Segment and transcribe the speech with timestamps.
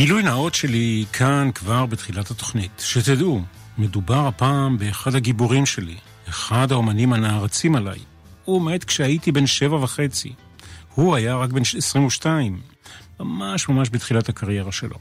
[0.00, 2.70] גילוי נאות שלי כאן כבר בתחילת התוכנית.
[2.84, 3.42] שתדעו,
[3.78, 5.96] מדובר הפעם באחד הגיבורים שלי,
[6.28, 7.98] אחד האומנים הנערצים עליי.
[8.44, 10.32] הוא מת כשהייתי בן שבע וחצי.
[10.94, 12.60] הוא היה רק בן 22,
[13.20, 14.96] ממש ממש בתחילת הקריירה שלו.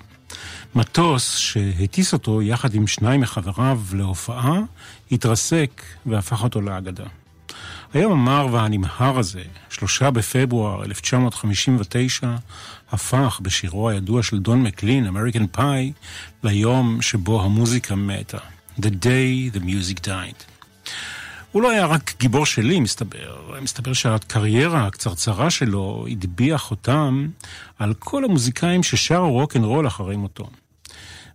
[0.76, 4.60] מטוס שהטיס אותו יחד עם שניים מחבריו להופעה,
[5.12, 7.06] התרסק והפך אותו לאגדה.
[7.94, 12.36] היום המר והנמהר הזה, שלושה בפברואר 1959,
[12.92, 16.06] הפך בשירו הידוע של דון מקלין, American Pie,
[16.44, 18.38] ליום שבו המוזיקה מתה.
[18.80, 20.44] The day the music died.
[21.52, 23.60] הוא לא היה רק גיבור שלי, מסתבר.
[23.62, 27.28] מסתבר שהקריירה הקצרצרה שלו הטביעה חותם
[27.80, 30.50] על כל המוזיקאים ששרו רוק אנד רול אחרי מותו.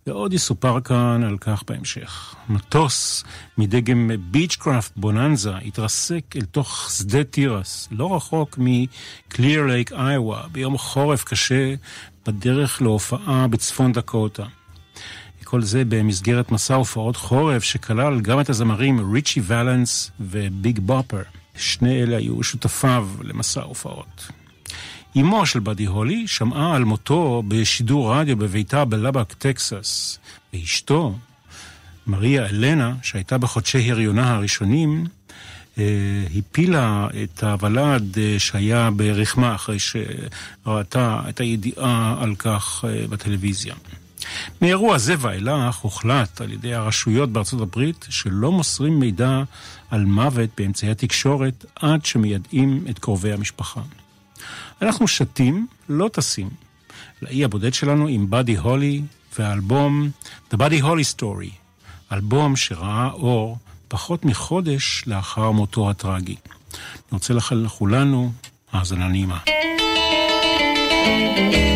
[0.06, 2.34] ועוד יסופר כאן על כך בהמשך.
[2.48, 3.24] מטוס
[3.58, 11.24] מדגם ביצ'קראפט בוננזה התרסק אל תוך שדה תירס, לא רחוק מקליר לייק איווה, ביום חורף
[11.24, 11.74] קשה,
[12.26, 14.44] בדרך להופעה בצפון דקוטה.
[15.44, 21.22] כל זה במסגרת מסע הופעות חורף שכלל גם את הזמרים ריצ'י ולנס וביג בופר.
[21.56, 24.30] שני אלה היו שותפיו למסע הופעות.
[25.16, 30.18] אמו של באדי הולי שמעה על מותו בשידור רדיו בביתה בלבק, טקסס,
[30.52, 31.14] ואשתו,
[32.06, 35.06] מריה אלנה, שהייתה בחודשי הריונה הראשונים,
[35.78, 35.84] אה,
[36.36, 43.74] הפילה את הוולד אה, שהיה ברחמה אחרי שראתה את הידיעה על כך אה, בטלוויזיה.
[44.62, 49.42] מאירוע זה ואילך הוחלט על ידי הרשויות בארצות הברית שלא מוסרים מידע
[49.90, 53.80] על מוות באמצעי התקשורת עד שמיידעים את קרובי המשפחה.
[54.82, 56.50] אנחנו שתים, לא טסים,
[57.22, 59.02] לאי הבודד שלנו עם באדי הולי
[59.38, 60.10] והאלבום
[60.50, 61.50] The Buddy Holly Story,
[62.12, 63.58] אלבום שראה אור
[63.88, 66.36] פחות מחודש לאחר מותו הטרגי.
[66.72, 68.32] אני רוצה לאחל לכולנו
[68.72, 69.38] האזנה נעימה.
[71.04, 71.73] well, you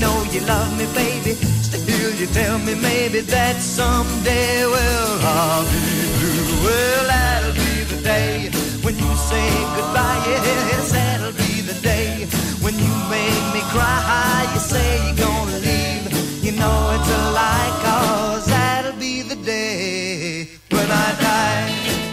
[0.00, 1.34] know you love me, baby.
[1.34, 5.82] Still, you tell me maybe that someday, well, I'll be
[6.18, 6.64] blue.
[6.64, 8.50] Well, that'll be the day
[8.84, 10.22] when you say goodbye.
[10.26, 12.26] Yes, that'll be the day
[12.64, 14.46] when you make me cry.
[14.54, 16.44] You say you're gonna leave.
[16.44, 22.07] You know it's a lie, cause that'll be the day when I die.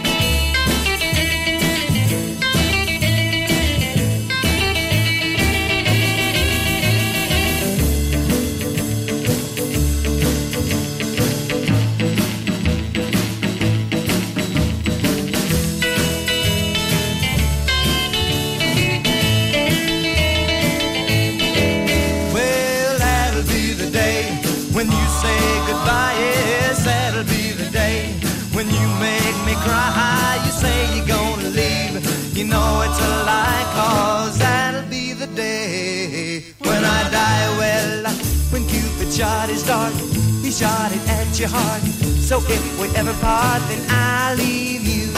[41.46, 41.82] Your heart.
[42.28, 45.08] So if we ever part, then I'll leave you.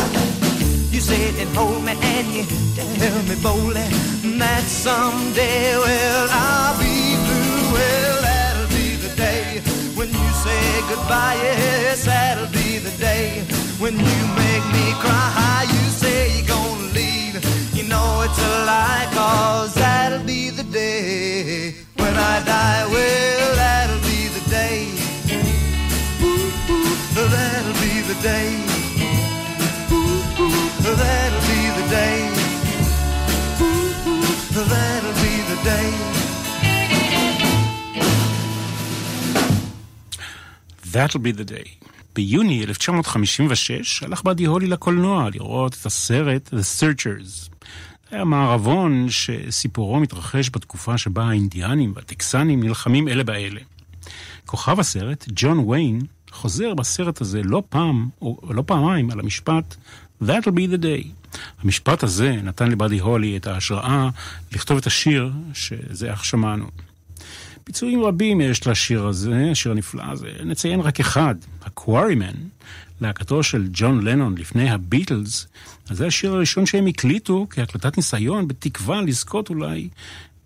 [0.92, 2.44] You sit and hold me and you
[2.76, 3.86] tell me boldly
[4.38, 7.72] that someday, well, I'll be blue.
[7.74, 9.60] Well, that'll be the day
[9.96, 11.36] when you say goodbye.
[11.42, 13.42] Yes, that'll be the day
[13.78, 15.64] when you make me cry.
[15.68, 17.36] You say you're gonna leave.
[17.74, 22.86] You know it's a lie, cause that'll be the day when I die.
[22.92, 23.37] Well,
[28.22, 28.48] day.
[29.92, 32.18] Ooh, ooh, that'll be the day.
[33.60, 35.88] Ooh, ooh, that'll be the day.
[40.92, 41.68] That'll be the day.
[42.14, 47.50] ביוני 1956 הלך באדי הולי לקולנוע לראות את הסרט The Searchers.
[48.10, 53.60] היה מערבון שסיפורו מתרחש בתקופה שבה האינדיאנים והטקסנים נלחמים אלה באלה.
[54.46, 56.00] כוכב הסרט, ג'ון ויין,
[56.38, 59.76] חוזר בסרט הזה לא פעם, או לא פעמיים, על המשפט
[60.22, 61.36] That'll be the day.
[61.62, 64.08] המשפט הזה נתן לבאדי הולי את ההשראה
[64.52, 66.66] לכתוב את השיר שזה איך שמענו.
[67.66, 70.30] ביצועים רבים יש לשיר הזה, השיר הנפלא הזה.
[70.44, 72.34] נציין רק אחד, הקווארימן,
[73.00, 75.46] להקתו של ג'ון לנון לפני הביטלס.
[75.90, 79.88] אז זה השיר הראשון שהם הקליטו כהקלטת ניסיון, בתקווה לזכות אולי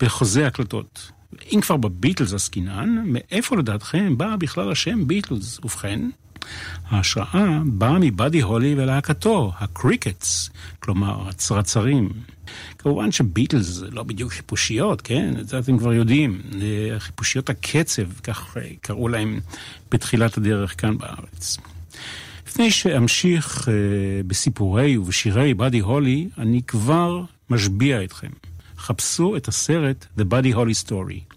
[0.00, 1.10] בחוזה הקלטות.
[1.52, 5.58] אם כבר בביטלס עסקינן, מאיפה לדעתכם בא בכלל השם ביטלס?
[5.64, 6.00] ובכן,
[6.88, 10.50] ההשראה באה מבאדי הולי ולהקתו, הקריקטס,
[10.80, 12.12] כלומר הצרצרים.
[12.78, 15.34] כמובן שביטלס זה לא בדיוק חיפושיות, כן?
[15.40, 16.40] את זה אתם כבר יודעים.
[16.98, 19.40] חיפושיות הקצב, כך קראו להם
[19.90, 21.58] בתחילת הדרך כאן בארץ.
[22.48, 23.70] לפני שאמשיך uh,
[24.26, 28.28] בסיפורי ובשירי באדי הולי, אני כבר משביע אתכם.
[28.76, 31.31] חפשו את הסרט The Buddy Holly Story.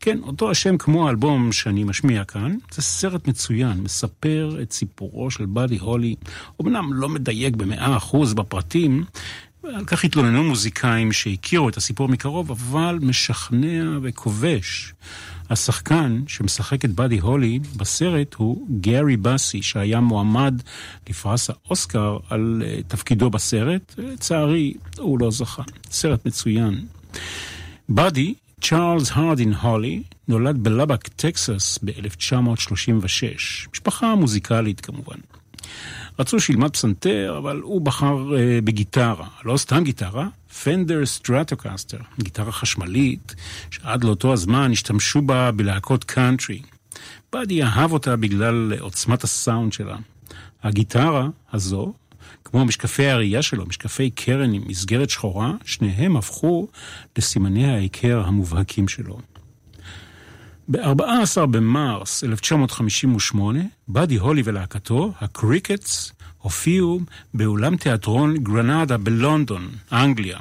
[0.00, 5.46] כן, אותו השם כמו האלבום שאני משמיע כאן, זה סרט מצוין, מספר את סיפורו של
[5.46, 6.14] באדי הולי,
[6.62, 9.04] אמנם לא מדייק במאה אחוז בפרטים,
[9.62, 14.94] על כך התלוננו מוזיקאים שהכירו את הסיפור מקרוב, אבל משכנע וכובש.
[15.50, 20.62] השחקן שמשחק את באדי הולי בסרט הוא גארי באסי, שהיה מועמד
[21.10, 23.94] לפרס האוסקר על אה, תפקידו בסרט.
[23.98, 25.62] לצערי, הוא לא זכה.
[25.90, 26.86] סרט מצוין.
[27.88, 33.68] באדי, צ'ארלס הרדין הולי, נולד בלבק, טקסס ב-1936.
[33.72, 35.16] משפחה מוזיקלית כמובן.
[36.18, 39.26] רצו שילמד פסנתר, אבל הוא בחר אה, בגיטרה.
[39.44, 40.28] לא סתם גיטרה,
[40.62, 43.34] פנדר סטרטוקסטר, גיטרה חשמלית,
[43.70, 46.62] שעד לאותו הזמן השתמשו בה בלהקות קאנטרי.
[47.32, 49.96] באדי אהב אותה בגלל עוצמת הסאונד שלה.
[50.62, 51.92] הגיטרה הזו,
[52.44, 56.68] כמו משקפי הראייה שלו, משקפי קרן עם מסגרת שחורה, שניהם הפכו
[57.18, 59.18] לסימני ההיכר המובהקים שלו.
[60.68, 67.00] ב-14 במרס 1958, באדי הולי ולהקתו, הקריקטס, הופיעו
[67.34, 70.38] באולם תיאטרון גרנדה בלונדון, אנגליה.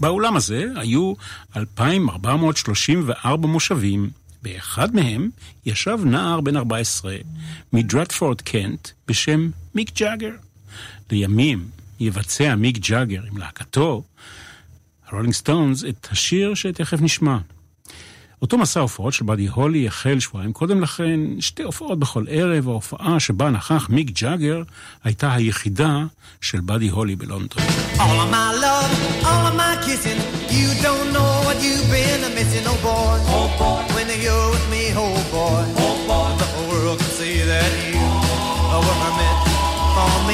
[0.00, 1.12] באולם הזה היו
[1.56, 4.10] 2,434 מושבים.
[4.42, 5.30] באחד מהם
[5.66, 7.16] ישב נער בן 14
[7.72, 10.30] מדרטפורד קנט בשם מיק ג'אגר.
[11.10, 11.68] לימים
[12.00, 14.02] יבצע מיק ג'אגר עם להקתו,
[15.08, 17.38] הרולינג סטונס, את השיר שתכף נשמע.
[18.42, 23.20] אותו מסע הופעות של באדי הולי החל שבועיים קודם לכן, שתי הופעות בכל ערב, ההופעה
[23.20, 24.62] שבה נכח מיק ג'אגר
[25.04, 26.04] הייתה היחידה
[26.40, 27.62] של באדי הולי בלונדון.
[33.34, 33.58] Oh
[35.32, 35.81] boy oh me.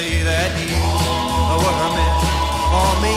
[0.00, 0.80] see that you
[1.62, 2.20] were meant
[2.72, 3.16] for me.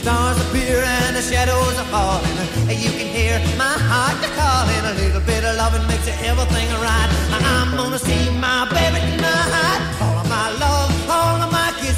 [0.00, 2.36] Stars appear and the shadows are falling.
[2.84, 4.82] You can hear my heart calling.
[4.92, 7.10] A little bit of loving makes everything right.
[7.52, 9.80] I'm gonna see my baby tonight.
[10.00, 10.90] All of my love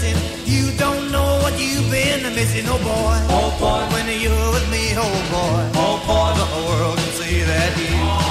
[0.03, 0.19] missing.
[0.45, 3.19] You don't know what you've been missing, oh boy.
[3.39, 3.83] Oh boy.
[3.95, 5.63] When you're with me, oh boy.
[5.85, 6.31] Oh boy.
[6.41, 8.22] The world can see that you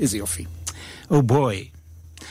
[0.00, 0.44] איזה יופי.
[1.10, 2.24] Oh boy.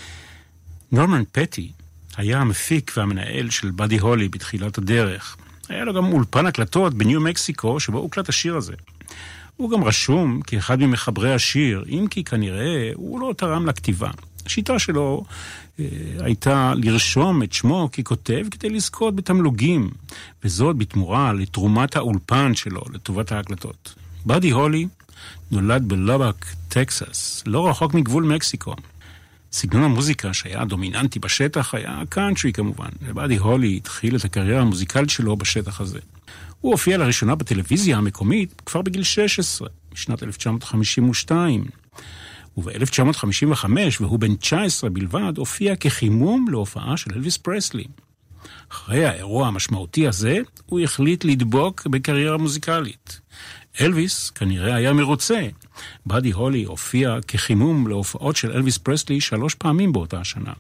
[0.92, 1.72] נורמן פטי
[2.18, 5.38] היה המפיק והמנהל של באדי הולי בתחילת הדרך.
[5.70, 8.74] היה לו גם אולפן הקלטות בניו מקסיקו, שבו הוקלט השיר הזה.
[9.56, 14.10] הוא גם רשום כאחד ממחברי השיר, אם כי כנראה הוא לא תרם לכתיבה.
[14.46, 15.24] השיטה שלו
[15.80, 15.86] אה,
[16.20, 19.90] הייתה לרשום את שמו ככותב כדי לזכות בתמלוגים,
[20.44, 23.96] וזאת בתמורה לתרומת האולפן שלו לטובת ההקלטות.
[24.26, 24.88] באדי הולי
[25.52, 28.76] נולד בלובק, טקסס, לא רחוק מגבול מקסיקו.
[29.52, 35.38] סגנון המוזיקה שהיה דומיננטי בשטח היה קאנטרי כמובן, ובאדי הולי התחיל את הקריירה המוזיקלית שלו
[35.38, 36.00] בשטח הזה.
[36.62, 41.66] הוא הופיע לראשונה בטלוויזיה המקומית כבר בגיל 16, בשנת 1952.
[42.58, 43.66] וב-1955,
[44.02, 47.84] והוא בן 19 בלבד, הופיע כחימום להופעה של אלוויס פרסלי.
[48.72, 53.20] אחרי האירוע המשמעותי הזה, הוא החליט לדבוק בקריירה מוזיקלית.
[53.82, 55.48] אלוויס כנראה היה מרוצה.
[56.06, 60.54] באדי הולי הופיע כחימום להופעות של אלוויס פרסלי שלוש פעמים באותה השנה.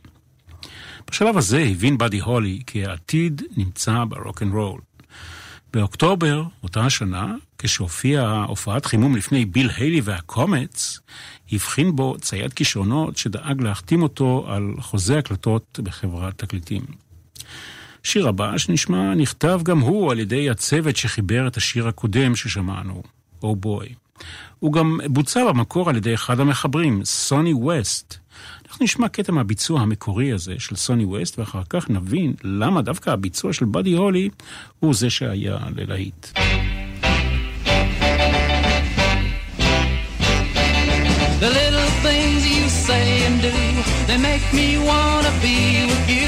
[1.12, 4.82] בשלב הזה הבין באדי הולי כי העתיד נמצא ברוק אנד רול.
[5.74, 11.00] באוקטובר אותה השנה, כשהופיע הופעת חימום לפני ביל היילי והקומץ,
[11.52, 17.09] הבחין בו צייד כישרונות שדאג להחתים אותו על חוזה הקלטות בחברת תקליטים.
[18.04, 23.04] שיר הבא שנשמע נכתב גם הוא על ידי הצוות שחיבר את השיר הקודם ששמענו,
[23.42, 23.94] Oh Boy.
[24.60, 28.18] הוא גם בוצע במקור על ידי אחד המחברים, סוני ווסט.
[28.70, 33.54] אנחנו נשמע קטע מהביצוע המקורי הזה של סוני ווסט, ואחר כך נבין למה דווקא הביצוע
[33.54, 34.30] של באדי הולי
[34.80, 36.28] הוא זה שהיה ללהיט.
[41.42, 43.58] The little things you say and do,
[44.08, 45.58] they make me wanna be
[45.90, 46.19] with you.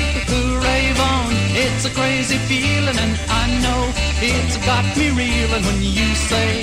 [1.83, 3.89] It's a crazy feeling, and I know
[4.21, 6.61] it's got me reeling when you say,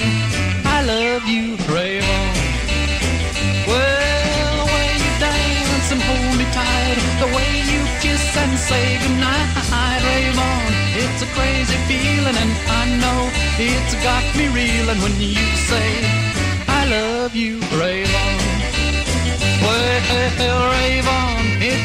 [0.62, 2.34] I love you, rave on.
[3.66, 9.02] Well, the way you dance and hold me tight, the way you kiss and say
[9.02, 9.50] goodnight,
[10.06, 10.38] rave.
[11.02, 13.20] It's a crazy feeling, and I know
[13.58, 15.88] it's got me reeling when you say,
[16.68, 18.38] I love you, rave on.
[19.66, 21.08] Well, rave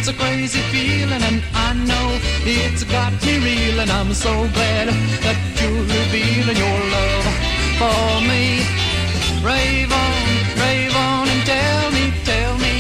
[0.06, 2.08] it's a crazy feeling, and I know
[2.44, 3.90] it's got me reeling.
[3.90, 4.88] I'm so glad
[5.24, 7.26] that you're revealing your love
[7.80, 8.44] for me.
[9.50, 10.24] Rave on,
[10.64, 12.76] rave on, and tell me, tell me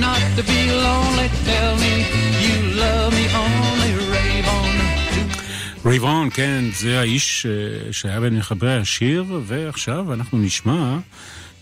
[0.00, 1.28] not to be lonely.
[1.52, 1.92] Tell me
[2.46, 3.90] you love me only.
[4.14, 4.66] Rave on.
[5.84, 7.46] רייב און, כן, זה האיש
[7.90, 10.98] שהיה בין מחברי השיר, ועכשיו אנחנו נשמע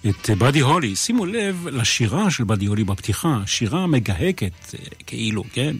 [0.08, 0.96] את באדי הולי.
[0.96, 4.74] שימו לב לשירה של באדי הולי בפתיחה, שירה מגהקת,
[5.06, 5.76] כאילו, כן?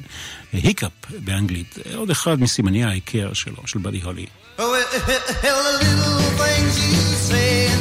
[0.52, 0.93] היקאפ
[1.25, 4.26] באנגלית, עוד אחד מסימני ההיכר שלו, של באדי הולי.
[4.59, 6.25] Oh, רייבון.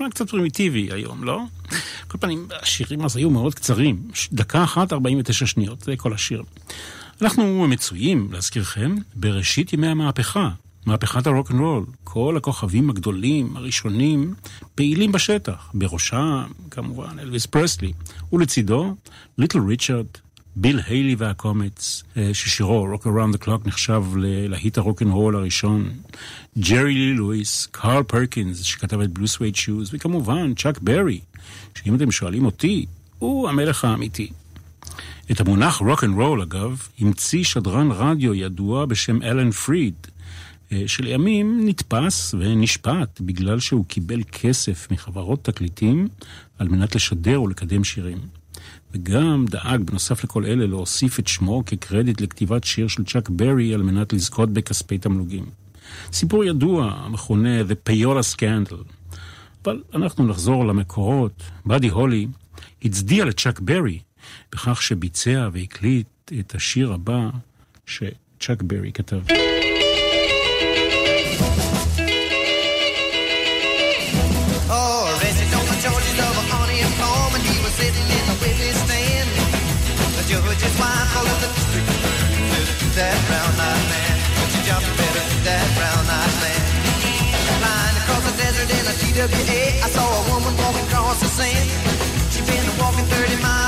[0.00, 1.42] נשמע קצת פרימיטיבי היום, לא?
[2.08, 4.02] כל פנים, השירים אז היו מאוד קצרים.
[4.32, 6.42] דקה אחת, 49 שניות, זה כל השיר.
[7.22, 10.50] אנחנו מצויים, להזכירכם, בראשית ימי המהפכה.
[10.86, 11.84] מהפכת הרוק אנד רול.
[12.04, 14.34] כל הכוכבים הגדולים, הראשונים,
[14.74, 15.70] פעילים בשטח.
[15.74, 17.92] בראשם, כמובן, אלוויס פרסלי.
[18.32, 18.94] ולצידו,
[19.38, 20.06] ליטל ריצ'רד,
[20.56, 25.90] ביל היילי והקומץ, אה, ששירו Rock Around the Clock נחשב ללהיט הרוקנרול הראשון,
[26.58, 31.20] ג'רי לי לואיס, קארל פרקינס שכתב את Blue Suede Shoes, וכמובן צ'אק ברי,
[31.74, 32.86] שאם אתם שואלים אותי,
[33.18, 34.30] הוא המלך האמיתי.
[35.30, 39.94] את המונח רוק אנד רול, אגב, המציא שדרן רדיו ידוע בשם אלן פריד,
[40.72, 46.08] אה, שלימים נתפס ונשפט בגלל שהוא קיבל כסף מחברות תקליטים
[46.58, 48.39] על מנת לשדר ולקדם שירים.
[48.94, 53.82] וגם דאג, בנוסף לכל אלה, להוסיף את שמו כקרדיט לכתיבת שיר של צ'אק ברי על
[53.82, 55.46] מנת לזכות בכספי תמלוגים.
[56.12, 58.84] סיפור ידוע, המכונה The Payola Scandal.
[59.64, 61.42] אבל אנחנו נחזור למקורות.
[61.64, 62.26] באדי הולי
[62.82, 63.98] הצדיע לצ'אק ברי
[64.52, 66.06] בכך שביצע והקליט
[66.40, 67.30] את השיר הבא
[67.86, 69.20] שצ'אק ברי כתב.
[80.30, 81.90] Judge's wife all of the district
[82.94, 84.14] that brown-eyed man.
[84.54, 86.62] She jumped better that brown-eyed man.
[87.58, 91.66] Flying across the desert in a TWA, I saw a woman walking across the sand.
[92.30, 93.59] She'd been walking 30 miles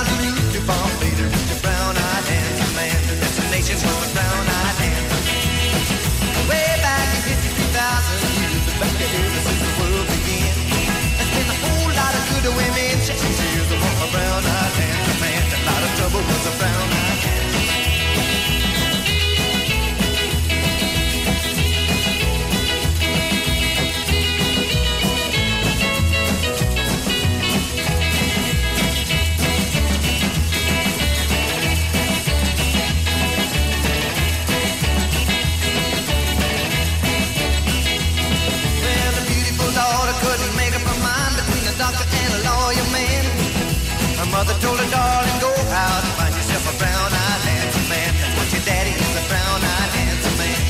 [44.32, 48.10] mother told her, darling, go out and find yourself a brown-eyed handsome man.
[48.16, 50.60] That's what your daddy is, a brown-eyed handsome man.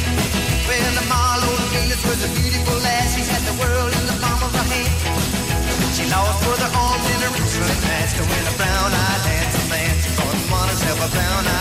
[0.66, 3.14] Well, the Marlowe Venus was a beautiful lass.
[3.14, 4.92] She had the world in the palm of her hand.
[5.95, 7.81] She lost both her arms and her wrists running
[8.19, 9.95] to win a brown-eyed handsome man.
[10.02, 11.51] She thought want herself a brown-eyed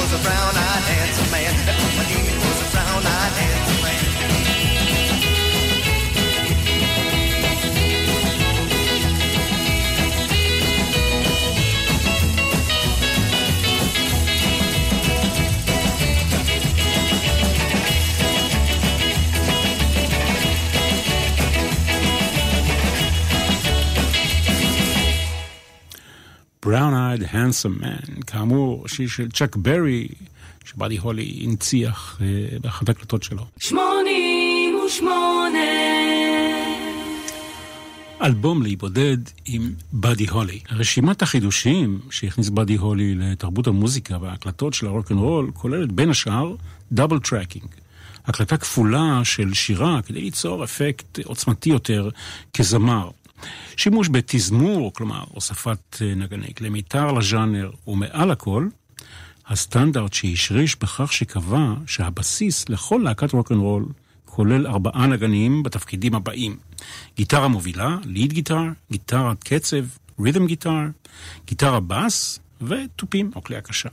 [0.00, 1.54] was a brown-eyed handsome man.
[1.66, 3.77] That was a brown-eyed handsome
[26.68, 30.08] Brown Eyed Handsome Man, כאמור, שיר של צ'אק ברי,
[30.64, 32.22] שבאדי הולי הנציח אה,
[32.62, 33.46] באחת ההקלטות שלו.
[33.58, 35.58] 88
[38.22, 40.60] אלבום לאי בודד עם באדי הולי.
[40.72, 46.54] רשימת החידושים שהכניס באדי הולי לתרבות המוזיקה וההקלטות של הרוקנרול כוללת בין השאר
[46.92, 47.66] double tracking.
[48.26, 52.08] הקלטה כפולה של שירה כדי ליצור אפקט עוצמתי יותר
[52.54, 53.10] כזמר.
[53.76, 58.68] שימוש בתזמור, כלומר הוספת נגני כלי מיתר לז'אנר, ומעל הכל,
[59.46, 63.86] הסטנדרט שהשריש בכך שקבע שהבסיס לכל להקת רוקנרול
[64.24, 66.56] כולל ארבעה נגנים בתפקידים הבאים:
[67.16, 69.84] גיטרה מובילה, ליד גיטר, גיטרת קצב,
[70.20, 70.80] רית'ם גיטר,
[71.46, 73.88] גיטרה בס ותופים או כלי הקשה.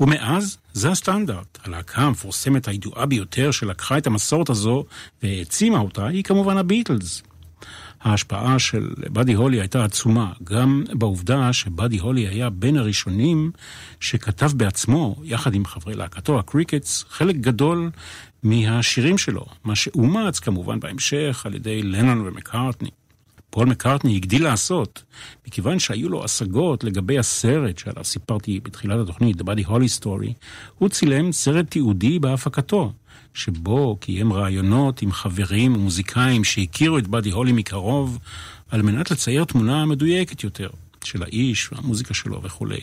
[0.00, 1.58] ומאז זה הסטנדרט.
[1.64, 4.84] הלהקה המפורסמת הידועה ביותר שלקחה את המסורת הזו
[5.22, 7.22] והעצימה אותה היא כמובן הביטלס.
[8.06, 13.50] ההשפעה של באדי הולי הייתה עצומה, גם בעובדה שבאדי הולי היה בין הראשונים
[14.00, 17.90] שכתב בעצמו, יחד עם חברי להקתו, הקריקטס, חלק גדול
[18.42, 22.90] מהשירים שלו, מה שאומץ כמובן בהמשך על ידי לנון ומקארטני.
[23.50, 25.02] פול מקארטני הגדיל לעשות,
[25.46, 30.32] מכיוון שהיו לו השגות לגבי הסרט שעליו סיפרתי בתחילת התוכנית, The Buddy Holly Story,
[30.78, 32.92] הוא צילם סרט תיעודי בהפקתו,
[33.34, 38.18] שבו קיים ראיונות עם חברים ומוזיקאים שהכירו את באדי הולי מקרוב,
[38.70, 40.68] על מנת לצייר תמונה מדויקת יותר
[41.04, 42.80] של האיש והמוזיקה שלו וכולי.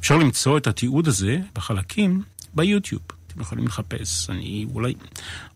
[0.00, 2.22] אפשר למצוא את התיעוד הזה בחלקים
[2.54, 3.02] ביוטיוב.
[3.26, 4.94] אתם יכולים לחפש, אני אולי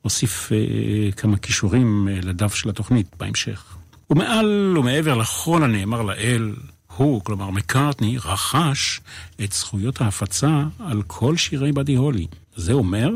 [0.04, 3.76] אוסיף אה, כמה כישורים אה, לדף של התוכנית בהמשך.
[4.14, 6.54] ומעל ומעבר לכל הנאמר לאל,
[6.96, 9.00] הוא, כלומר מקארטני, רכש
[9.44, 12.26] את זכויות ההפצה על כל שירי באדי הולי.
[12.56, 13.10] זה אומר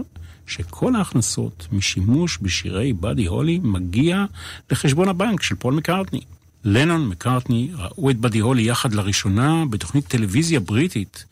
[0.46, 4.24] שכל ההכנסות משימוש בשירי באדי הולי מגיע
[4.70, 6.20] לחשבון הבנק של פול מקארטני.
[6.64, 11.24] לנון מקארטני ראו את באדי הולי יחד לראשונה בתוכנית טלוויזיה בריטית,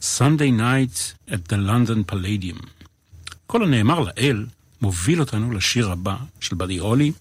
[0.00, 2.66] Sunday Night at the London Palladium.
[3.46, 4.46] כל הנאמר לאל
[4.82, 7.12] מוביל אותנו לשיר הבא של באדי הולי,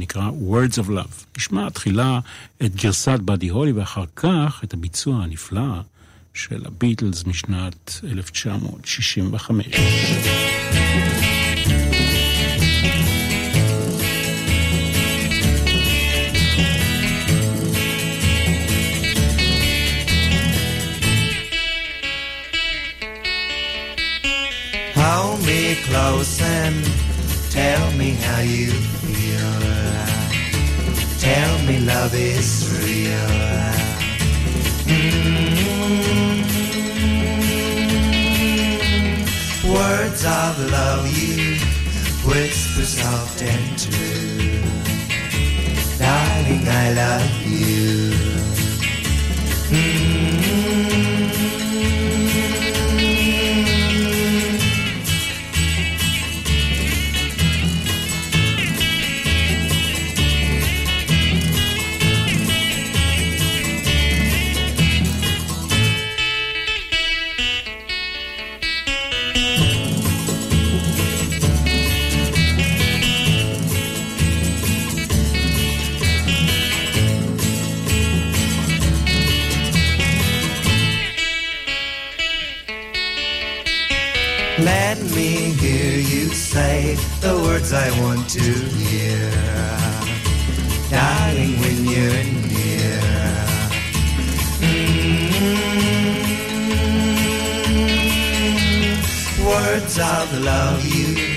[0.00, 1.24] שנקרא Words of Love.
[1.36, 2.20] נשמע תחילה
[2.64, 5.80] את גרסת באדי הולי ואחר כך את הביצוע הנפלא
[6.34, 9.66] של הביטלס משנת 1965.
[24.94, 26.78] Hold me close and
[27.50, 28.99] tell me how you
[31.70, 32.50] me love is
[32.82, 33.30] real.
[34.86, 35.10] Mm
[35.52, 35.90] -hmm.
[39.74, 41.40] Words Words of love you
[42.28, 44.62] whisper soft and true.
[45.98, 48.19] Darling, I love you.
[87.60, 89.30] Words I want to hear.
[90.90, 93.00] Darling, when you're near.
[94.60, 95.46] Mm-hmm.
[99.46, 101.36] Words of love you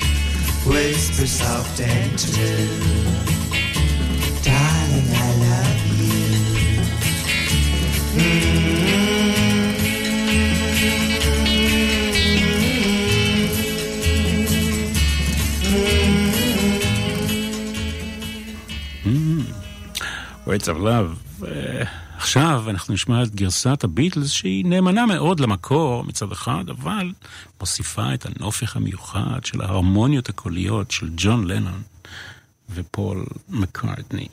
[0.65, 2.92] whisper soft and true.
[20.63, 21.45] Words of Love.
[22.17, 27.11] עכשיו אנחנו נשמע את גרסת הביטלס שהיא נאמנה מאוד למקור מצד אחד, אבל
[27.59, 31.81] מוסיפה את הנופך המיוחד של ההרמוניות הקוליות של ג'ון לנון
[32.69, 34.27] ופול מקארטני.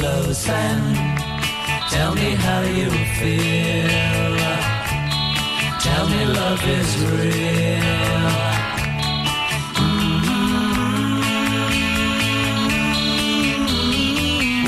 [0.00, 0.96] Close and
[1.90, 4.36] tell me how you feel.
[5.86, 8.30] Tell me love is real.
[9.82, 10.38] Mm-hmm.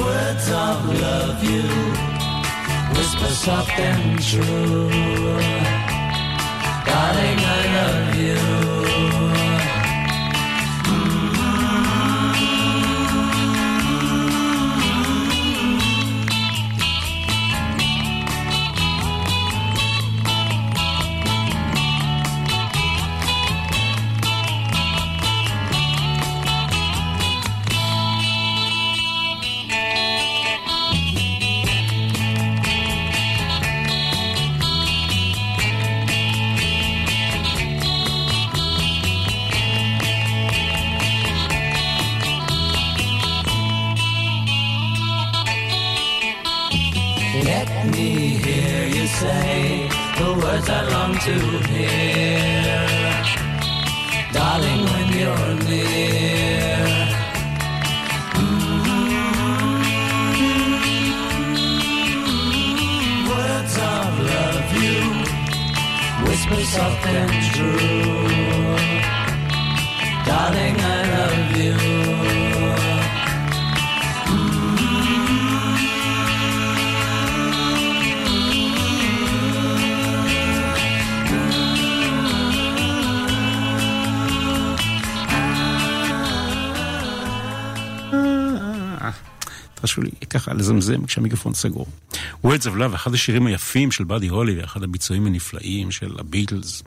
[0.04, 1.66] Words of love you
[2.96, 4.90] whisper soft and true.
[6.88, 8.71] Darling, I love you.
[66.41, 68.77] whisper soft and true.
[70.25, 71.77] Darling, I love you.
[89.81, 91.85] תרשו לי ככה לזמזם כשהמיקרופון סגור.
[92.44, 96.82] Words of Love, אחד השירים היפים של באדי הולי ואחד הביצועים הנפלאים של הביטלס.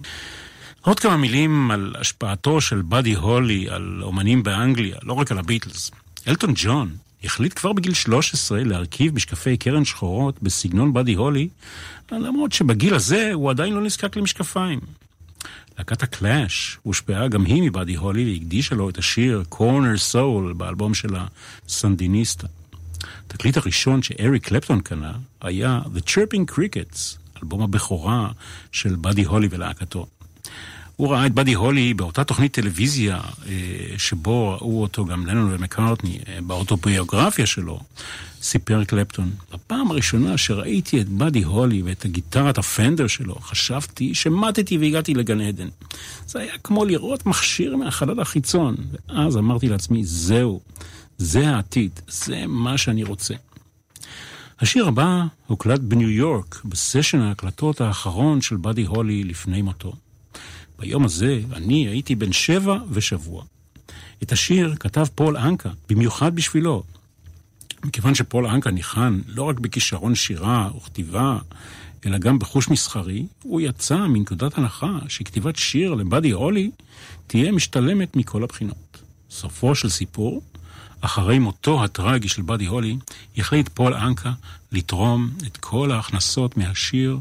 [0.82, 5.92] עוד כמה מילים על השפעתו של באדי הולי על אומנים באנגליה, לא רק על הביטלס.
[6.28, 6.90] אלטון ג'ון
[7.24, 11.50] החליט כבר בגיל 13 להרכיב משקפי קרן שחורות בסגנון באדי הולי,
[12.12, 14.80] למרות שבגיל הזה הוא עדיין לא נזקק למשקפיים.
[15.78, 21.16] להקת הקלאש הושפעה גם היא מבאדי הולי והקדישה לו את השיר קורנר סול באלבום של
[21.68, 22.48] הסנדיניסטה.
[23.28, 28.30] התקליט הראשון שאריק קלפטון קנה היה The Chirping Crickets, אלבום הבכורה
[28.72, 30.06] של באדי הולי ולהקתו.
[30.96, 33.22] הוא ראה את באדי הולי באותה תוכנית טלוויזיה
[33.98, 37.80] שבו ראו אותו גם לנון ומקארטני, באוטוביוגרפיה שלו,
[38.42, 39.32] סיפר קלפטון.
[39.54, 45.68] בפעם הראשונה שראיתי את באדי הולי ואת הגיטרת הפנדר שלו, חשבתי שמטתי והגעתי לגן עדן.
[46.28, 48.76] זה היה כמו לראות מכשיר מהחלל החיצון,
[49.10, 50.62] ואז אמרתי לעצמי, זהו,
[51.18, 53.34] זה העתיד, זה מה שאני רוצה.
[54.60, 59.94] השיר הבא הוקלט בניו יורק, בסשן ההקלטות האחרון של באדי הולי לפני מותו.
[60.80, 63.44] ביום הזה אני הייתי בן שבע ושבוע.
[64.24, 66.84] את השיר כתב פול אנקה, במיוחד בשבילו.
[67.86, 71.38] מכיוון שפול אנקה ניחן לא רק בכישרון שירה וכתיבה,
[72.06, 76.72] אלא גם בחוש מסחרי, הוא יצא מנקודת הנחה שכתיבת שיר לבאדי הולי
[77.28, 79.02] תהיה משתלמת מכל הבחינות.
[79.30, 80.42] סופו של סיפור,
[81.02, 82.98] אחרי מותו הטרגי של באדי הולי,
[83.38, 84.32] החליט פול אנקה
[84.72, 87.20] לתרום את כל ההכנסות מהשיר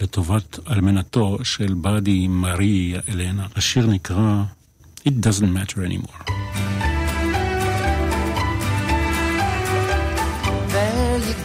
[0.00, 3.46] לטובת אלמנתו של באדי מארי אלנה.
[3.56, 4.42] השיר נקרא
[5.08, 6.20] It doesn't matter anymore.
[10.74, 11.36] There you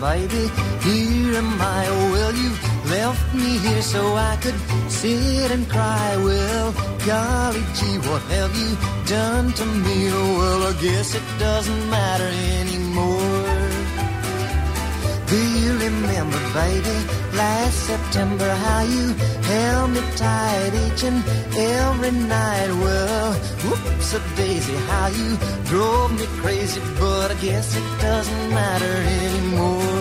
[0.00, 0.44] baby.
[0.84, 1.84] Here am I.
[2.12, 2.69] Well, you
[3.00, 4.58] left me here so I could
[5.00, 6.08] sit and cry.
[6.26, 6.68] Well,
[7.08, 8.70] golly gee, what have you
[9.16, 9.98] done to me?
[10.38, 13.68] Well, I guess it doesn't matter anymore.
[15.32, 16.96] Do you remember, baby,
[17.42, 19.06] last September how you
[19.52, 21.20] held me tight each and
[21.76, 22.70] every night?
[22.84, 23.32] Well,
[23.64, 25.30] whoops a daisy, how you
[25.72, 29.99] drove me crazy, but I guess it doesn't matter anymore.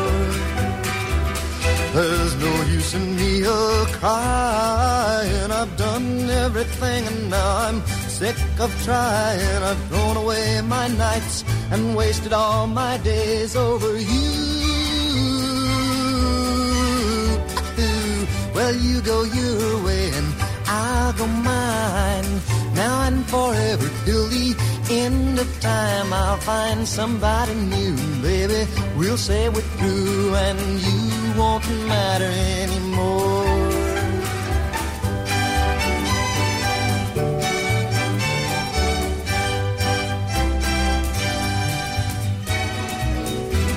[1.93, 5.51] There's no use in me a crying.
[5.51, 9.63] I've done everything and now I'm sick of trying.
[9.69, 14.49] I've thrown away my nights and wasted all my days over you.
[18.53, 20.27] Well, you go your way and
[20.67, 22.41] I'll go mine.
[22.79, 24.55] Now and forever till the
[24.89, 28.61] end of time, I'll find somebody new, baby.
[28.95, 31.01] We'll say we're through and you
[31.37, 32.31] won't matter
[32.63, 33.49] anymore.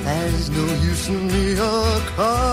[0.07, 2.52] There's no use in me a crying.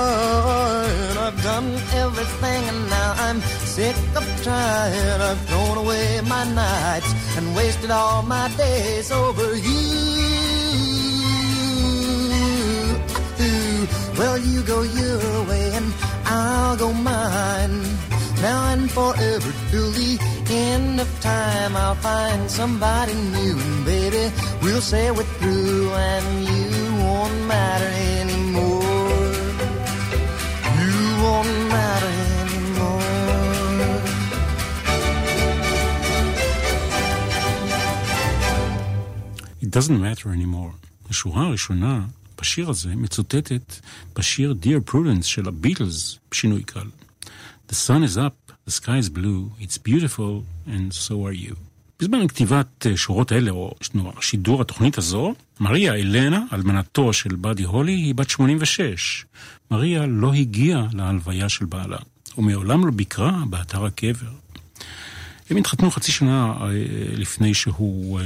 [1.67, 5.21] Everything and now I'm sick of trying.
[5.21, 10.39] I've thrown away my nights and wasted all my days over you.
[14.17, 15.93] Well, you go your way and
[16.25, 17.81] I'll go mine.
[18.41, 20.17] Now and forever till the
[20.49, 23.57] end of time, I'll find somebody new.
[23.57, 26.68] And baby, we'll say we're through and you
[39.69, 40.73] It doesn't matter anymore.
[41.09, 42.05] השורה הראשונה
[42.41, 43.79] בשיר הזה מצוטטת
[44.15, 46.87] בשיר Dear Prudence של הביטלס בשינוי קל.
[47.71, 51.55] The sun is up, the sky is blue, it's beautiful and so are you.
[51.99, 53.75] בזמן כתיבת אה, שורות אלה, או
[54.21, 59.25] שידור התוכנית הזו, מריה אלנה, אלמנתו של באדי הולי, היא בת 86.
[59.71, 61.97] מריה לא הגיעה להלוויה של בעלה,
[62.37, 64.31] ומעולם לא ביקרה באתר הקבר.
[65.49, 66.67] הם התחתנו חצי שנה אה,
[67.15, 68.25] לפני שהוא אה,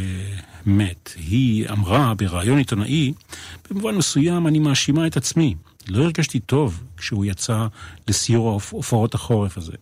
[0.65, 1.09] מת.
[1.15, 3.13] היא אמרה בריאיון עיתונאי,
[3.69, 5.55] במובן מסוים אני מאשימה את עצמי.
[5.87, 7.67] לא הרגשתי טוב כשהוא יצא
[8.07, 9.73] לסיור הופעות החורף הזה.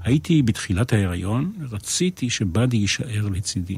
[0.00, 3.76] הייתי בתחילת ההיריון, רציתי שבאדי יישאר לצידי.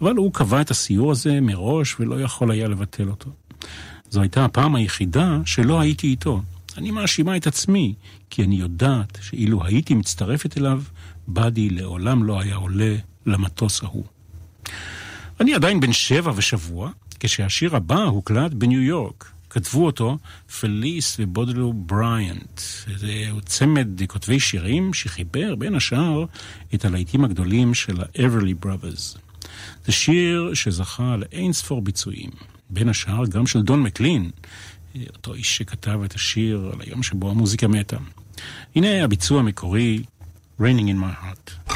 [0.00, 3.30] אבל הוא קבע את הסיור הזה מראש ולא יכול היה לבטל אותו.
[4.10, 6.42] זו הייתה הפעם היחידה שלא הייתי איתו.
[6.76, 7.94] אני מאשימה את עצמי,
[8.30, 10.82] כי אני יודעת שאילו הייתי מצטרפת אליו,
[11.28, 14.04] באדי לעולם לא היה עולה למטוס ההוא.
[15.40, 19.30] אני עדיין בן שבע ושבוע, כשהשיר הבא הוקלט בניו יורק.
[19.50, 20.18] כתבו אותו
[20.60, 22.60] פליס ובודלו בריאנט.
[22.96, 26.24] זהו צמד כותבי שירים שחיבר בין השאר
[26.74, 29.18] את הלהיטים הגדולים של ה-Everly Brothers.
[29.86, 32.30] זה שיר שזכה לאין ספור ביצועים,
[32.70, 34.30] בין השאר גם של דון מקלין,
[35.12, 37.96] אותו איש שכתב את השיר על היום שבו המוזיקה מתה.
[38.76, 40.02] הנה הביצוע המקורי,
[40.60, 41.74] Raining in my heart.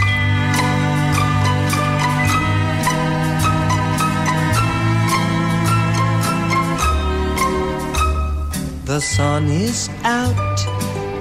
[8.85, 10.57] The sun is out,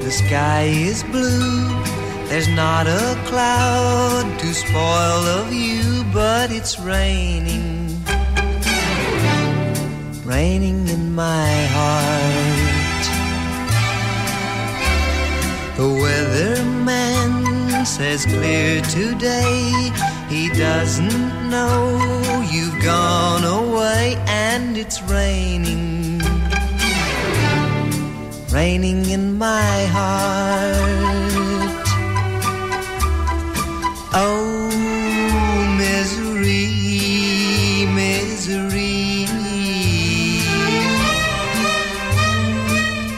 [0.01, 1.69] the sky is blue.
[2.27, 8.03] There's not a cloud to spoil the view, but it's raining.
[10.25, 13.03] Raining in my heart.
[15.77, 19.91] The weatherman says clear today.
[20.29, 21.99] He doesn't know
[22.51, 26.10] you've gone away and it's raining
[28.51, 31.31] raining in my heart.
[34.13, 34.69] Oh,
[35.77, 36.67] misery,
[37.95, 39.27] misery.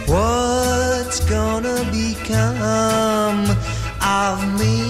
[0.05, 3.57] What's gonna become
[4.01, 4.83] of me?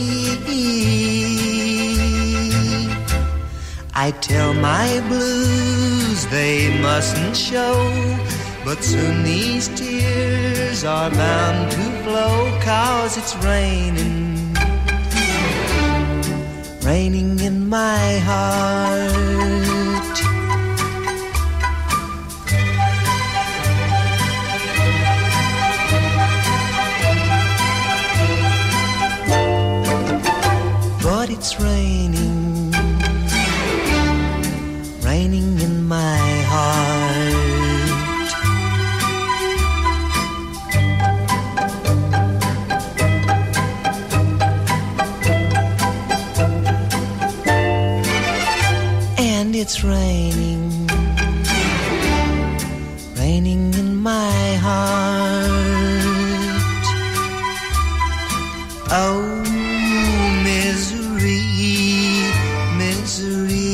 [3.95, 7.73] I tell my blues they mustn't show
[8.65, 14.56] But soon these tears are bound to flow, cause it's raining.
[16.82, 19.23] Raining in my heart.
[49.93, 50.88] Raining,
[53.19, 55.53] raining in my heart.
[59.06, 59.23] Oh,
[60.49, 61.45] misery,
[62.82, 63.73] misery.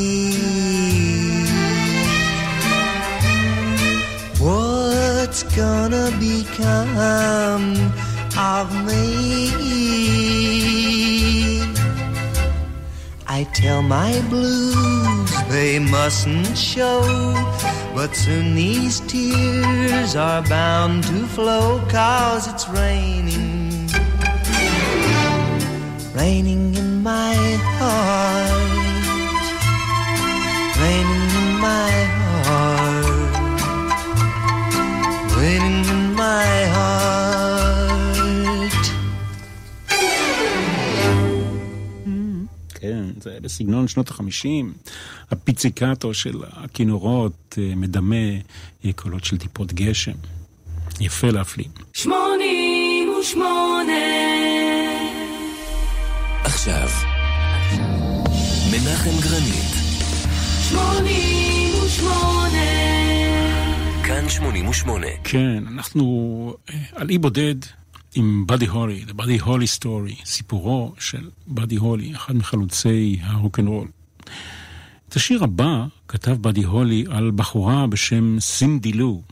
[4.46, 6.92] What's gonna become
[8.60, 9.10] of me?
[13.38, 14.89] I tell my blues
[15.49, 17.01] they mustn't show,
[17.95, 23.89] but soon these tears are bound to flow, cause it's raining,
[26.13, 27.35] raining in my
[27.77, 28.73] heart,
[30.83, 33.31] raining in my heart,
[35.37, 37.15] raining in my heart.
[42.81, 44.73] כן, זה בסגנון שנות החמישים.
[45.30, 48.16] הפיציקטו של הכינורות אה, מדמה
[48.84, 50.12] אה, קולות של טיפות גשם.
[51.00, 51.66] יפה להפליא.
[51.92, 53.92] שמונים ושמונה.
[56.44, 56.88] עכשיו,
[58.72, 59.72] מנחם גרנית,
[60.68, 62.90] שמונים ושמונה.
[64.04, 65.06] כאן 88.
[65.24, 67.54] כן, אנחנו אה, על אי בודד
[68.14, 73.88] עם באדי הולי, The Buddy Holly Story, סיפורו של באדי הולי, אחד מחלוצי הרוקנרול.
[75.10, 79.22] את השיר הבא כתב באדי הולי על בחורה בשם סינדי לו.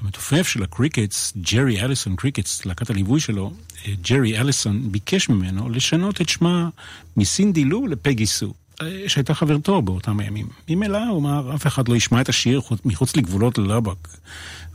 [0.00, 3.52] המתופף של הקריקטס, ג'רי אליסון קריקטס, להקת הליווי שלו,
[3.86, 6.68] אה, ג'רי אליסון ביקש ממנו לשנות את שמה
[7.16, 10.46] מסינדי לו לפגי סו, אה, שהייתה חברתו באותם הימים.
[10.70, 14.08] ממילא הוא אמר, אף אחד לא ישמע את השיר חוץ- מחוץ לגבולות ללבק.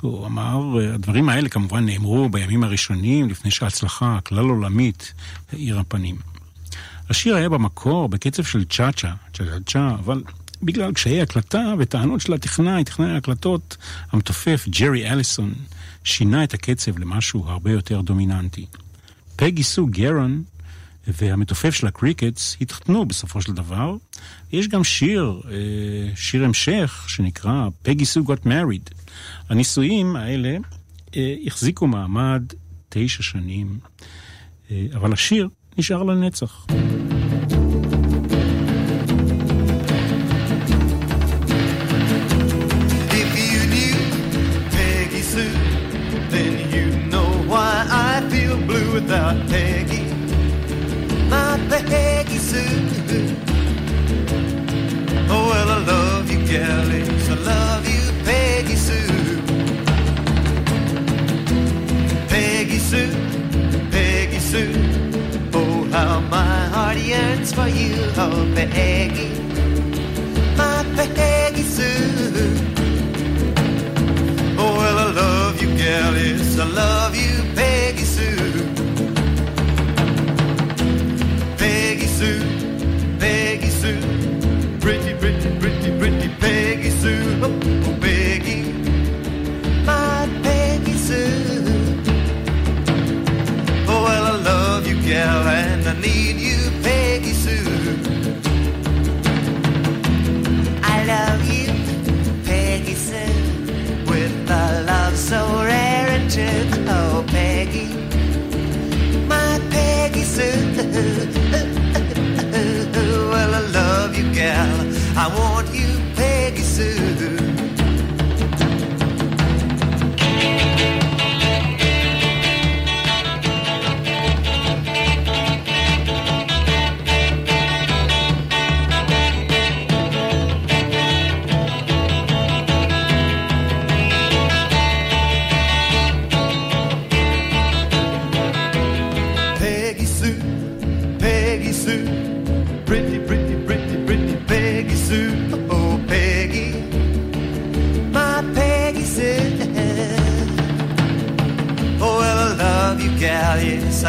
[0.02, 5.14] הוא אמר, אה, הדברים האלה כמובן נאמרו בימים הראשונים, לפני שההצלחה הכלל עולמית
[5.52, 6.31] האירה פנים.
[7.12, 10.24] השיר היה במקור בקצב של צ'אצ'ה, צ'אצ'ה צ'ה, אבל
[10.64, 13.78] בגלל קשיי הקלטה וטענות של הטכנאי, טכנאי ההקלטות,
[14.12, 15.54] המתופף ג'רי אליסון
[16.04, 18.66] שינה את הקצב למשהו הרבה יותר דומיננטי.
[19.36, 20.44] פגי סו גרון
[21.08, 23.96] והמתופף של הקריקטס התחתנו בסופו של דבר.
[24.52, 28.94] יש גם שיר, אה, שיר המשך, שנקרא פגי סו got married.
[29.50, 30.58] הנישואים האלה
[31.16, 32.44] אה, החזיקו מעמד
[32.90, 33.80] תשע שנים,
[34.72, 36.66] אה, אבל השיר נשאר לנצח.
[43.22, 43.98] If you knew
[44.76, 45.56] Peggy Sue,
[46.34, 47.74] then you know why
[48.10, 50.04] I feel blue without Peggy.
[51.32, 52.90] My Peggy Sue.
[55.34, 57.01] Oh, well, I love you, galleys.
[68.22, 69.30] Oh, Peggy.
[70.58, 72.56] My Peggy Sue.
[74.58, 77.01] Oh, well, I love you, gal, yes, I love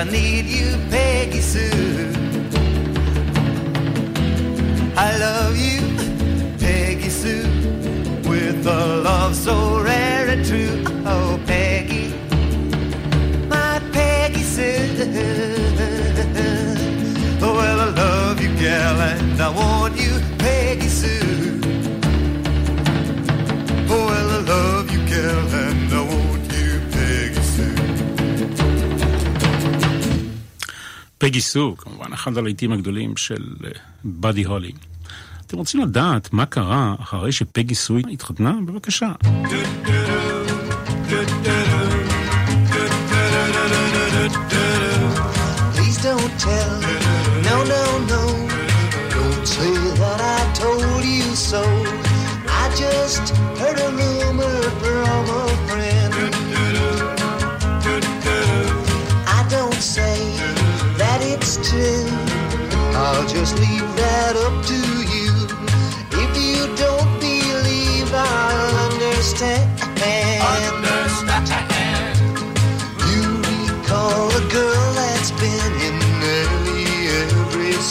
[0.02, 0.51] I need
[31.32, 33.70] פגי סו, כמובן, אחד הלהיטים הגדולים של אה,
[34.04, 34.72] באדי הולי.
[35.46, 38.54] אתם רוצים לדעת מה קרה אחרי שפגי סו התחתנה?
[38.66, 39.12] בבקשה.
[39.22, 40.01] Please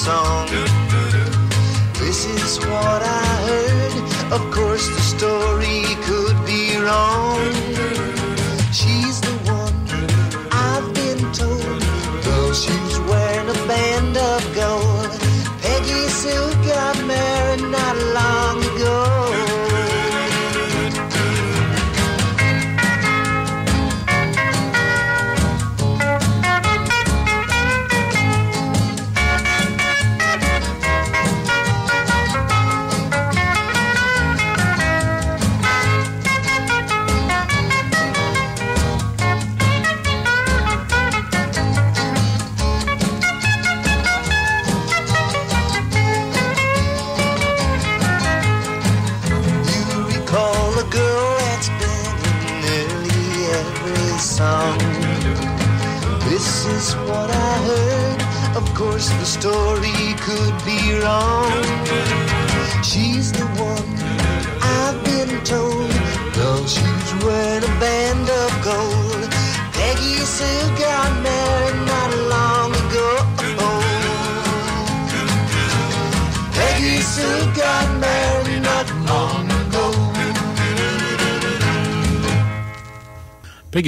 [0.06, 0.48] song.
[2.00, 4.34] This is what I heard.
[4.34, 4.88] Of course,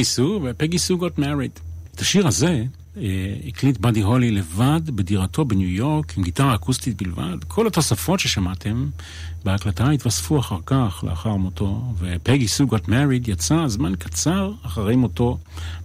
[0.03, 1.59] Peggy Sue ו Peggy Sue got married.
[1.95, 2.63] את השיר הזה
[2.97, 7.37] אה, הקליט באדי הולי לבד בדירתו בניו יורק עם גיטרה אקוסטית בלבד.
[7.47, 8.89] כל התוספות ששמעתם
[9.43, 14.95] בהקלטה התווספו אחר כך, לאחר מותו, ו Peggy Sue got married יצא זמן קצר אחרי
[14.95, 15.37] מותו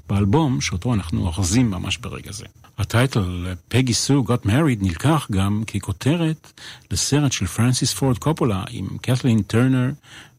[0.09, 2.47] באלבום שאותו אנחנו אוחזים ממש ברגע זה.
[2.79, 6.53] ה title Peggy Sue got married נלקח גם ככותרת
[6.91, 9.91] לסרט של פרנסיס פורד קופולה עם קת'לין טרנר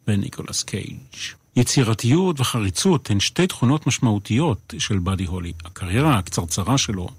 [0.07, 1.38] וניקולס קייג'.
[1.55, 5.53] יצירתיות וחריצות הן שתי תכונות משמעותיות של באדי הולי.
[5.65, 7.09] הקריירה הקצרצרה שלו,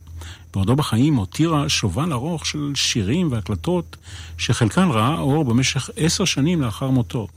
[0.54, 3.96] בעודו בחיים, הותירה שובל ארוך של שירים והקלטות,
[4.38, 7.28] שחלקן ראה אור במשך עשר שנים לאחר מותו.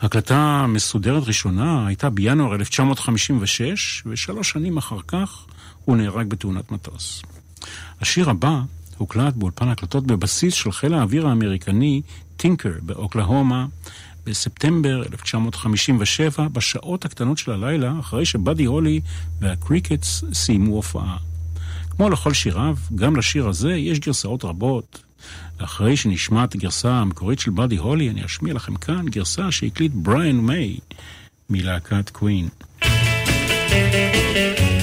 [0.00, 5.44] הקלטה מסודרת ראשונה הייתה בינואר 1956, ושלוש שנים אחר כך
[5.84, 7.22] הוא נהרג בתאונת מטוס.
[8.00, 8.60] השיר הבא
[8.96, 12.02] הוקלט באולפן הקלטות בבסיס של חיל האוויר האמריקני
[12.36, 13.66] טינקר באוקלהומה
[14.26, 19.00] בספטמבר 1957, בשעות הקטנות של הלילה, אחרי שבאדי הולי
[19.40, 21.16] והקריקטס סיימו הופעה.
[21.90, 25.02] כמו לכל שיריו, גם לשיר הזה יש גרסאות רבות.
[25.60, 30.36] ואחרי שנשמע את הגרסה המקורית של באדי הולי, אני אשמיע לכם כאן גרסה שהקליט בריאן
[30.36, 30.78] מיי
[31.50, 32.48] מלהקת קווין.
[32.82, 34.75] Maybe,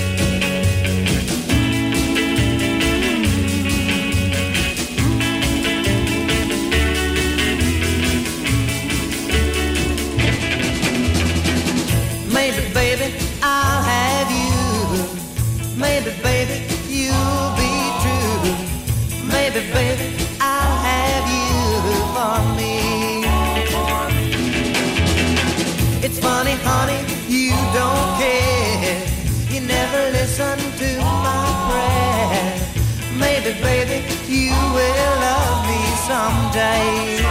[36.08, 37.24] someday.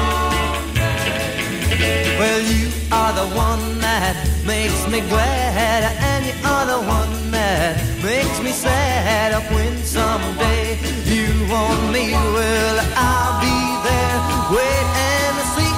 [2.18, 4.14] Well, you are the one that
[4.46, 9.32] makes me glad, and you are the one that makes me sad.
[9.34, 13.58] Up when someday you want me, well, I'll be
[13.88, 14.18] there.
[14.56, 15.74] Wait and see.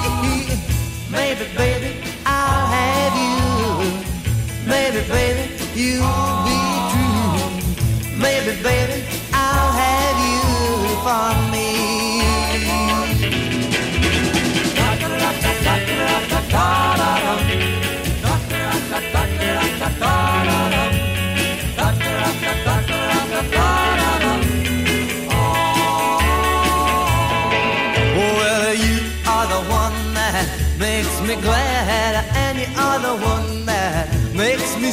[1.11, 1.91] Maybe, baby,
[2.25, 3.35] I'll have you.
[4.73, 5.45] Maybe, baby,
[5.83, 7.35] you'll be true.
[8.25, 8.97] Maybe, baby,
[9.33, 10.39] I'll have you
[11.05, 11.54] for me.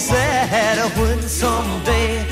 [0.02, 2.31] said I would someday.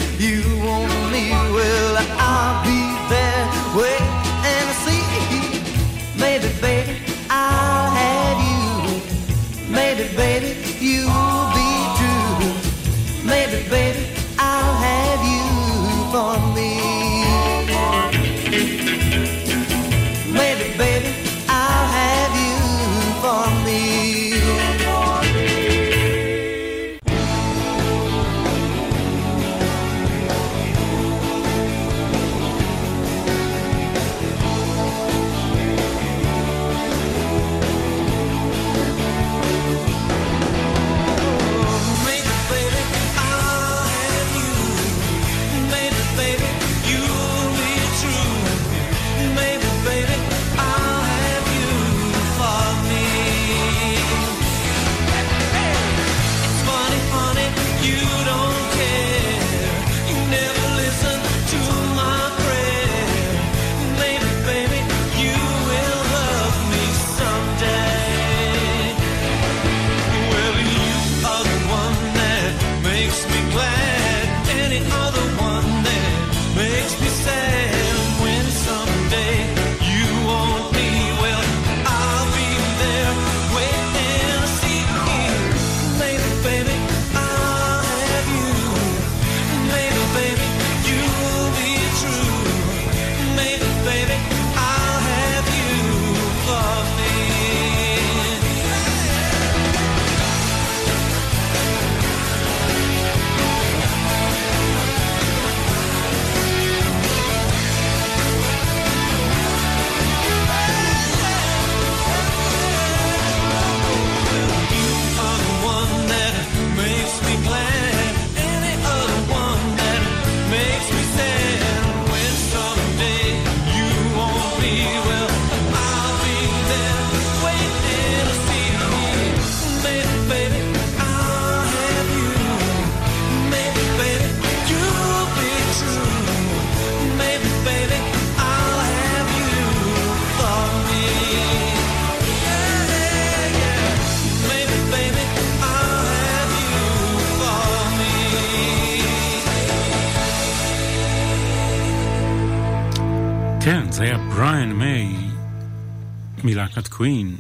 [156.81, 157.37] להקת קווין,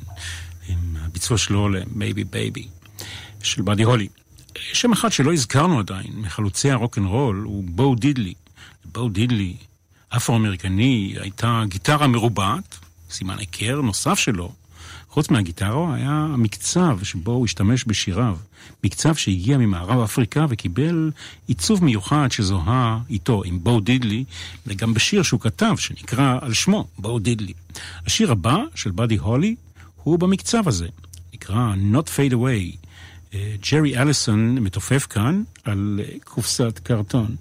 [0.69, 2.91] עם הביצוע שלו ל-Maybe Baby
[3.43, 4.09] של באדי הולי.
[4.73, 8.35] שם אחד שלא הזכרנו עדיין, מחלוצי הרוקנרול, הוא בואו דידלי.
[8.85, 9.57] בואו דידלי,
[10.09, 12.79] אפרו-אמריקני, הייתה גיטרה מרובעת,
[13.11, 14.53] סימן היכר נוסף שלו,
[15.11, 18.37] חוץ מהגיטרו, היה המקצב שבו הוא השתמש בשיריו,
[18.85, 21.11] מקצב שהגיע ממערב אפריקה וקיבל
[21.47, 24.25] עיצוב מיוחד שזוהה איתו, עם בואו דידלי,
[24.67, 27.53] וגם בשיר שהוא כתב, שנקרא על שמו, בואו דידלי.
[28.07, 29.55] השיר הבא, של באדי הולי,
[30.03, 30.89] הוא במקצב הזה,
[31.35, 32.77] נקרא Not Fade Away.
[33.35, 37.37] אה, ג'רי אליסון מתופף כאן על אה, קופסת קרטון.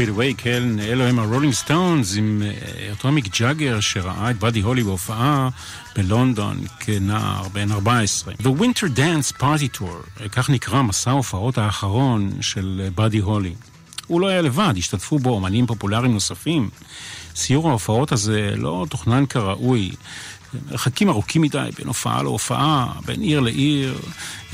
[0.00, 4.60] Fade Away, כן, אלו הם הרולינג סטונס עם אה, אותו מיק ג'אגר שראה את באדי
[4.60, 5.48] הולי בהופעה
[5.96, 8.34] בלונדון כנער בן 14.
[8.34, 13.54] The Winter Dance Party Tour, כך נקרא מסע ההופעות האחרון של אה, באדי הולי.
[14.06, 16.68] הוא לא היה לבד, השתתפו בו אומנים פופולריים נוספים.
[17.36, 19.90] סיור ההופעות הזה לא תוכנן כראוי.
[20.70, 23.98] מרחקים ארוכים מדי בין הופעה להופעה, בין עיר לעיר,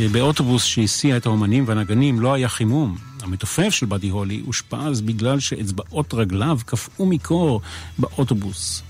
[0.01, 2.97] אה, באוטובוס שהסיע את האומנים והנגנים לא היה חימום.
[3.27, 7.61] המתופף של באדי הולי אושפז בגלל שאצבעות רגליו קפאו מקור
[7.99, 8.83] באוטובוס.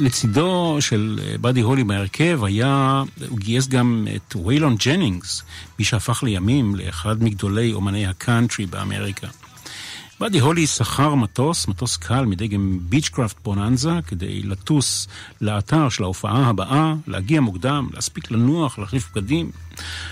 [0.00, 5.42] לצידו של אה, באדי הולי בהרכב היה, הוא גייס גם את ויילון ג'נינגס,
[5.78, 9.26] מי שהפך לימים לאחד מגדולי אומני הקאנטרי באמריקה.
[10.22, 15.08] באדי הולי שכר מטוס, מטוס קל מדגם ביצ'קראפט בוננזה, כדי לטוס
[15.40, 19.50] לאתר של ההופעה הבאה, להגיע מוקדם, להספיק לנוח, להחליף בגדים.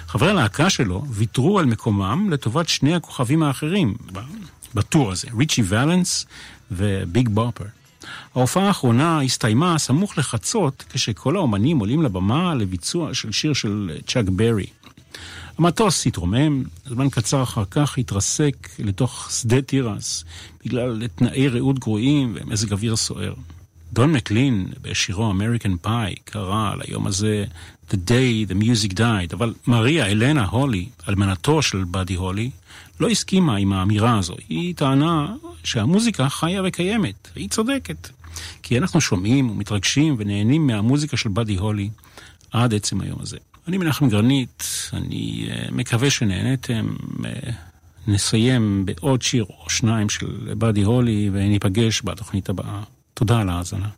[0.06, 3.94] חברי הלהקה שלו ויתרו על מקומם לטובת שני הכוכבים האחרים
[4.74, 6.26] בטור הזה, ריצ'י ולנס
[6.70, 7.64] וביג בופר.
[8.34, 14.66] ההופעה האחרונה הסתיימה סמוך לחצות, כשכל האומנים עולים לבמה לביצוע של שיר של צ'אק ברי.
[15.60, 20.24] המטוס התרומם, זמן קצר אחר כך התרסק לתוך שדה תירס,
[20.64, 23.34] בגלל תנאי רעות גרועים ומזג אוויר סוער.
[23.92, 27.44] דון מקלין בשירו American Pie קרא על היום הזה
[27.90, 32.50] The Day the Music Died, אבל מריה אלנה הולי, אלמנתו של באדי הולי,
[33.00, 34.34] לא הסכימה עם האמירה הזו.
[34.48, 35.34] היא טענה
[35.64, 38.08] שהמוזיקה חיה וקיימת, והיא צודקת.
[38.62, 41.90] כי אנחנו שומעים ומתרגשים ונהנים מהמוזיקה של באדי הולי
[42.52, 43.36] עד עצם היום הזה.
[43.70, 46.94] אני מנחם גרנית, אני uh, מקווה שנהניתם.
[47.18, 47.26] Uh,
[48.06, 52.82] נסיים בעוד שיר או שניים של באדי הולי וניפגש בתוכנית הבאה.
[53.14, 53.88] תודה על ההאזנה.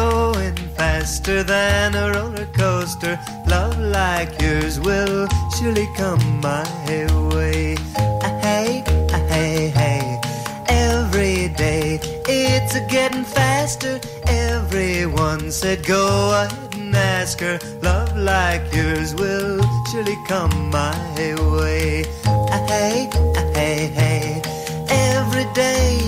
[0.00, 3.14] Going faster than a roller coaster.
[3.54, 5.20] Love like yours will
[5.54, 6.64] surely come my
[7.34, 7.62] way.
[8.26, 8.70] Ah, Hey,
[9.16, 10.02] ah, hey, hey.
[10.68, 12.09] Every day
[12.62, 14.00] it's a getting faster.
[14.26, 16.06] Everyone said go
[16.42, 17.58] ahead and ask her.
[17.82, 22.04] Love like yours will surely come my way.
[22.68, 23.10] Hey,
[23.54, 24.42] hey, hey.
[24.88, 25.98] Every day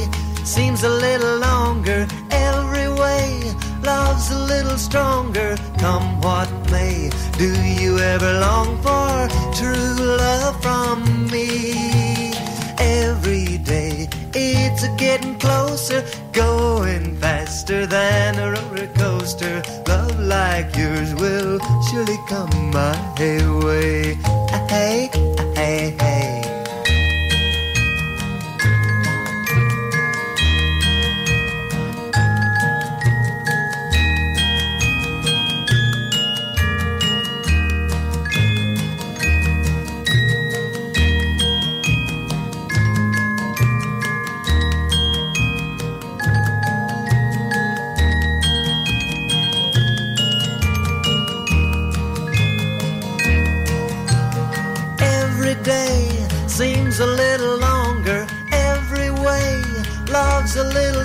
[0.44, 2.06] seems a little longer.
[2.30, 5.56] Every way love's a little stronger.
[5.78, 7.50] Come what may, do
[7.80, 9.28] you ever long for
[9.58, 9.94] true
[10.24, 11.50] love from me?
[12.78, 14.94] Every day it's a
[15.32, 19.62] getting closer, going faster than a roller coaster.
[19.86, 21.58] Love like yours will
[21.90, 23.14] surely come my
[23.64, 24.14] way.
[24.68, 25.10] Hey,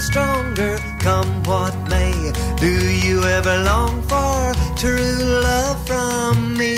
[0.08, 2.32] stronger, come what may.
[2.66, 2.74] Do
[3.06, 4.40] you ever long for
[4.82, 5.18] true
[5.50, 6.76] love from me?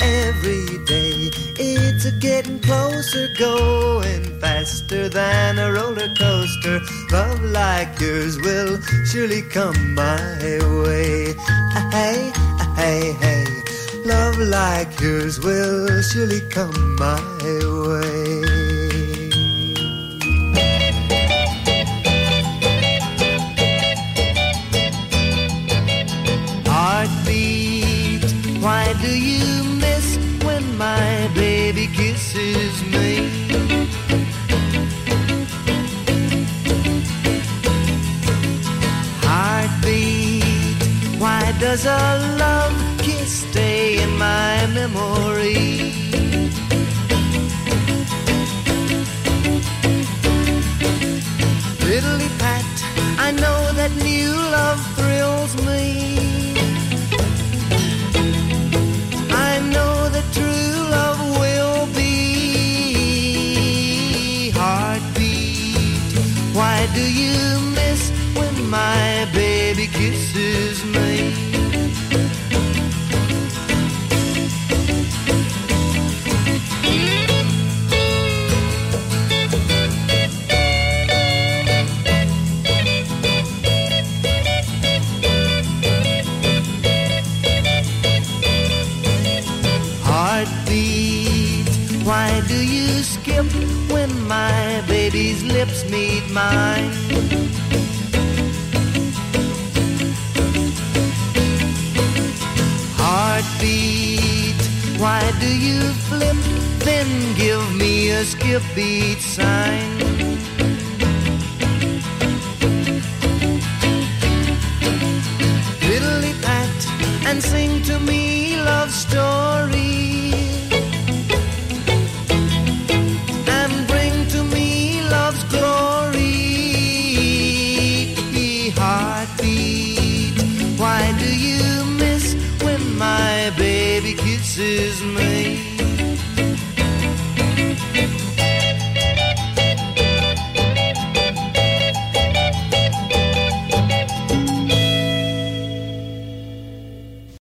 [0.00, 6.80] Every day it's a getting closer, going faster than a roller coaster.
[7.12, 8.80] Love like yours will
[9.10, 10.18] surely come my
[10.84, 11.34] way.
[11.96, 12.32] Hey,
[12.80, 13.44] hey, hey.
[14.06, 17.69] Love like yours will surely come my way.
[41.70, 42.29] there's a